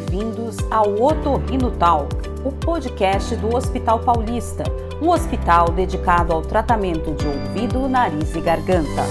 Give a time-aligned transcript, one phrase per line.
[0.00, 4.64] Bem-vindos ao Otorrino Talk, o podcast do Hospital Paulista,
[5.02, 9.02] um hospital dedicado ao tratamento de ouvido, nariz e garganta.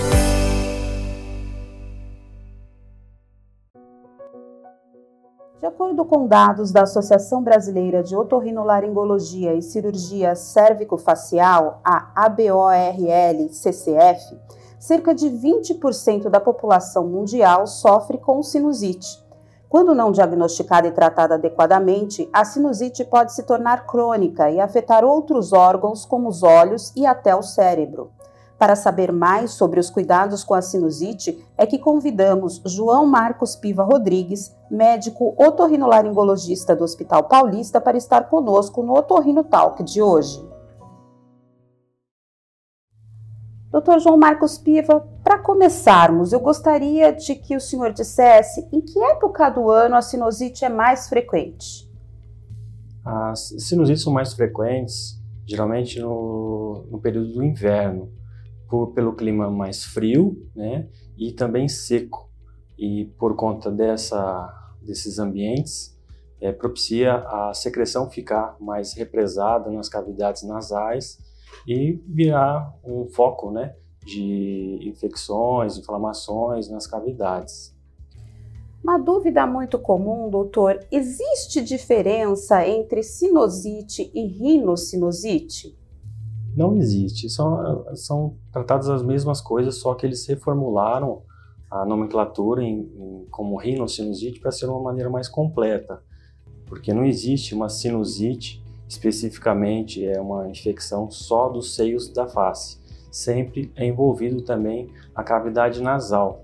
[5.60, 14.40] De acordo com dados da Associação Brasileira de Otorrinolaringologia e Cirurgia Cérvico-Facial, a ABORL-CCF,
[14.80, 19.29] cerca de 20% da população mundial sofre com sinusite.
[19.70, 25.54] Quando não diagnosticada e tratada adequadamente, a sinusite pode se tornar crônica e afetar outros
[25.54, 28.10] órgãos, como os olhos e até o cérebro.
[28.58, 33.84] Para saber mais sobre os cuidados com a sinusite, é que convidamos João Marcos Piva
[33.84, 40.49] Rodrigues, médico otorrinolaringologista do Hospital Paulista, para estar conosco no Otorrino Talk de hoje.
[43.80, 49.02] Doutor João Marcos Piva, para começarmos, eu gostaria de que o senhor dissesse em que
[49.02, 51.90] época do ano a sinusite é mais frequente.
[53.06, 55.18] As sinusites são mais frequentes,
[55.48, 58.12] geralmente no, no período do inverno,
[58.70, 62.30] por, pelo clima mais frio né, e também seco.
[62.78, 65.98] E por conta dessa, desses ambientes,
[66.42, 71.29] é, propicia a secreção ficar mais represada nas cavidades nasais
[71.68, 77.76] e virar um foco né, de infecções, inflamações nas cavidades.
[78.84, 85.78] Uma dúvida muito comum, doutor: existe diferença entre sinusite e rinocinusite?
[86.56, 91.22] Não existe, são, são tratadas as mesmas coisas, só que eles reformularam
[91.70, 96.02] a nomenclatura em, em, como rinocinusite para ser uma maneira mais completa,
[96.66, 102.80] porque não existe uma sinusite especificamente é uma infecção só dos seios da face.
[103.12, 106.44] Sempre é envolvido também a cavidade nasal.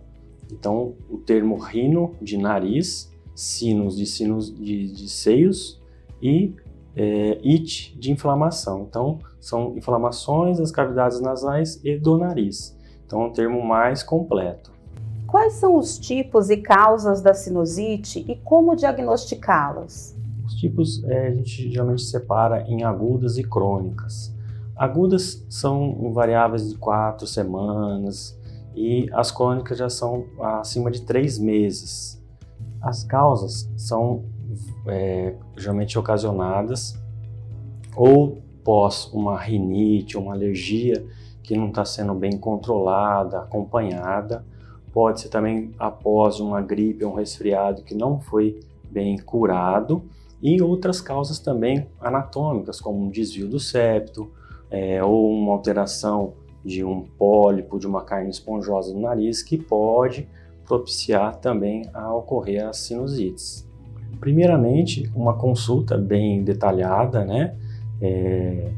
[0.51, 5.81] Então, o termo rino de nariz, sinus de sinos de, de seios
[6.21, 6.53] e
[6.95, 8.85] é, it de inflamação.
[8.87, 12.77] Então, são inflamações das cavidades nasais e do nariz.
[13.05, 14.71] Então, é um termo mais completo.
[15.25, 20.15] Quais são os tipos e causas da sinusite e como diagnosticá-las?
[20.55, 24.33] Os tipos é, a gente geralmente separa em agudas e crônicas.
[24.73, 28.39] Agudas são variáveis de quatro semanas
[28.73, 32.23] e as crônicas já são acima de três meses.
[32.81, 34.23] As causas são
[34.87, 36.97] é, geralmente ocasionadas
[37.93, 41.05] ou pós uma rinite, uma alergia
[41.43, 44.45] que não está sendo bem controlada, acompanhada.
[44.93, 50.01] Pode ser também após uma gripe um resfriado que não foi bem curado
[50.41, 54.31] e outras causas também anatômicas, como um desvio do septo,
[54.69, 60.27] é, ou uma alteração de um pólipo, de uma carne esponjosa no nariz, que pode
[60.65, 63.67] propiciar também a ocorrer as sinusites.
[64.19, 67.55] Primeiramente, uma consulta bem detalhada, né?
[68.01, 68.71] É,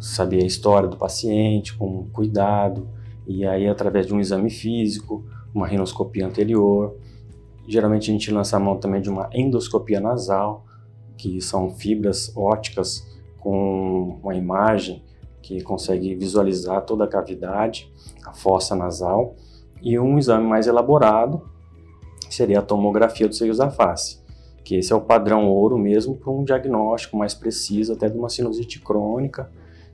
[0.00, 2.88] saber a história do paciente com cuidado,
[3.26, 5.24] e aí através de um exame físico,
[5.54, 6.96] uma rinoscopia anterior.
[7.66, 10.65] Geralmente a gente lança a mão também de uma endoscopia nasal,
[11.16, 13.06] que são fibras óticas
[13.38, 15.02] com uma imagem
[15.40, 17.90] que consegue visualizar toda a cavidade,
[18.24, 19.36] a fossa nasal,
[19.80, 21.42] e um exame mais elaborado
[22.28, 24.20] seria a tomografia dos seios da face,
[24.64, 28.28] que esse é o padrão ouro mesmo para um diagnóstico mais preciso até de uma
[28.28, 29.48] sinusite crônica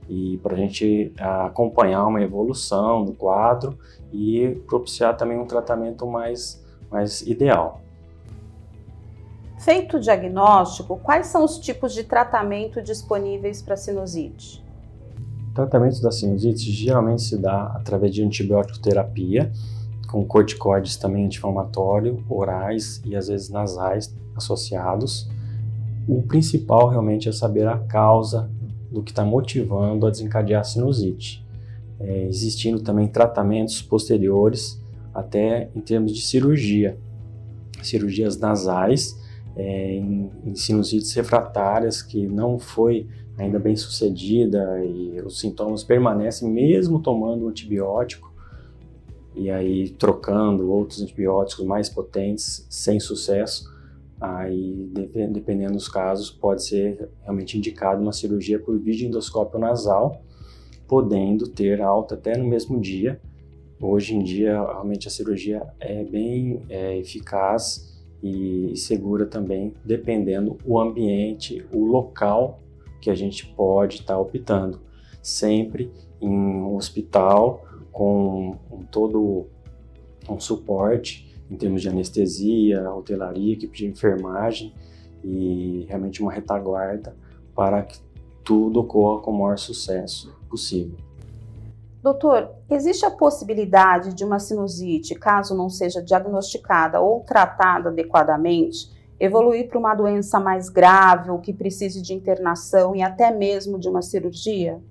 [0.09, 3.77] e para a gente acompanhar uma evolução do quadro
[4.11, 7.82] e propiciar também um tratamento mais, mais ideal.
[9.63, 14.61] Feito o diagnóstico, quais são os tipos de tratamento disponíveis para sinusite?
[15.51, 19.49] O tratamento da sinusite geralmente se dá através de antibiótico terapia,
[20.09, 25.29] com corticoides também anti-inflamatório, orais e às vezes nasais associados.
[26.09, 28.51] O principal realmente é saber a causa
[28.91, 31.41] do que está motivando a desencadear a sinusite,
[32.01, 34.77] é, existindo também tratamentos posteriores,
[35.13, 36.97] até em termos de cirurgia,
[37.81, 39.22] cirurgias nasais
[39.55, 43.07] é, em, em sinusites refratárias que não foi
[43.37, 48.31] ainda bem sucedida e os sintomas permanecem mesmo tomando antibiótico
[49.35, 53.71] e aí trocando outros antibióticos mais potentes sem sucesso,
[54.21, 54.91] aí
[55.31, 60.21] dependendo dos casos pode ser realmente indicado uma cirurgia por videoendoscópio nasal,
[60.87, 63.19] podendo ter alta até no mesmo dia.
[63.81, 67.92] Hoje em dia realmente a cirurgia é bem é, eficaz
[68.23, 72.61] e segura também, dependendo o ambiente, o local
[73.01, 74.79] que a gente pode estar tá optando.
[75.21, 75.91] Sempre
[76.21, 79.45] em um hospital com um, todo
[80.29, 84.73] um suporte em termos de anestesia, hotelaria, equipe de enfermagem
[85.21, 87.15] e realmente uma retaguarda
[87.53, 87.99] para que
[88.43, 90.97] tudo ocorra com o maior sucesso possível.
[92.03, 99.69] Doutor, existe a possibilidade de uma sinusite, caso não seja diagnosticada ou tratada adequadamente, evoluir
[99.69, 104.01] para uma doença mais grave ou que precise de internação e até mesmo de uma
[104.01, 104.81] cirurgia?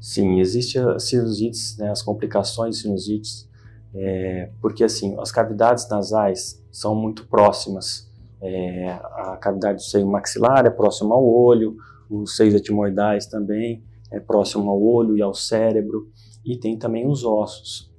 [0.00, 3.46] Sim, existem as sinusites, né, as complicações de sinusites,
[3.94, 8.10] é, porque assim, as cavidades nasais são muito próximas.
[8.40, 11.76] É, a cavidade do seio maxilar é próxima ao olho,
[12.08, 16.10] os seios etimoidais também é próximo ao olho e ao cérebro,
[16.44, 17.90] e tem também os ossos.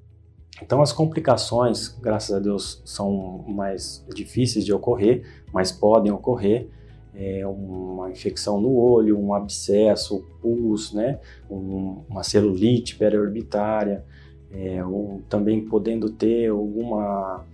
[0.62, 6.70] Então as complicações, graças a Deus, são mais difíceis de ocorrer, mas podem ocorrer.
[7.14, 11.20] É uma infecção no olho, um abscesso, pus, né?
[11.50, 14.06] Um, uma celulite periorbitária,
[14.50, 14.80] é,
[15.28, 17.46] também podendo ter alguma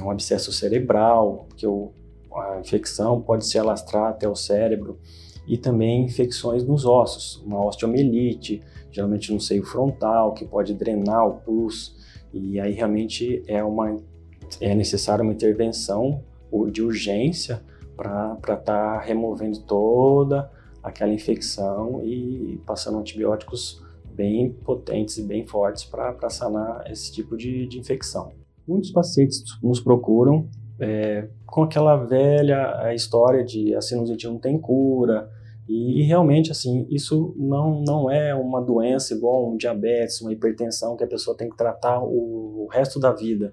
[0.00, 1.92] um abscesso cerebral, que o,
[2.34, 4.98] a infecção pode se alastrar até o cérebro,
[5.46, 11.34] e também infecções nos ossos, uma osteomielite, geralmente no seio frontal, que pode drenar o
[11.40, 11.96] pus,
[12.32, 13.96] e aí realmente é, uma,
[14.60, 16.22] é necessária uma intervenção
[16.70, 17.62] de urgência
[17.96, 20.50] para estar tá removendo toda
[20.82, 23.82] aquela infecção e passando antibióticos
[24.14, 28.32] bem potentes e bem fortes para sanar esse tipo de, de, infecção.
[28.66, 30.48] Muitos pacientes nos procuram
[30.82, 35.30] é, com aquela velha história de a sinusite não tem cura,
[35.68, 41.04] e, realmente, assim, isso não, não é uma doença igual um diabetes, uma hipertensão que
[41.04, 43.52] a pessoa tem que tratar o, o resto da vida.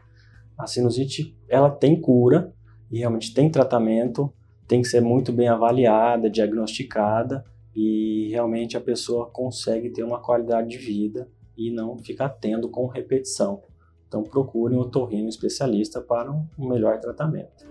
[0.57, 2.53] A sinusite, ela tem cura
[2.91, 4.33] e realmente tem tratamento,
[4.67, 7.45] tem que ser muito bem avaliada, diagnosticada
[7.75, 12.87] e realmente a pessoa consegue ter uma qualidade de vida e não ficar tendo com
[12.87, 13.61] repetição.
[14.09, 17.63] Então procure um otorrino especialista para um melhor tratamento.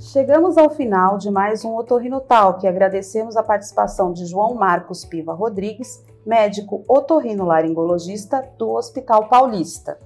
[0.00, 5.32] Chegamos ao final de mais um Otorrinotal, que agradecemos a participação de João Marcos Piva
[5.32, 10.00] Rodrigues, médico otorrinolaringologista do Hospital Paulista.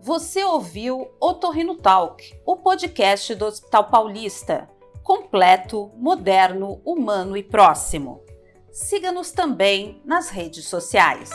[0.00, 4.68] Você ouviu Otorrino Talk, o podcast do Hospital Paulista,
[5.04, 8.27] completo, moderno, humano e próximo.
[8.72, 11.30] Siga-nos também nas redes sociais.